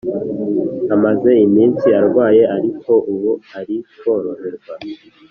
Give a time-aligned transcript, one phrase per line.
[0.95, 4.73] Amaze iminsi arwaye ariko ubu ari koroherwa